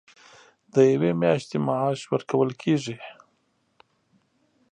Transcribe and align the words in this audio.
د 0.73 0.75
یوې 0.91 1.11
میاشتې 1.21 1.57
معاش 1.65 1.99
ورکول 2.13 2.49
کېږي. 2.61 2.97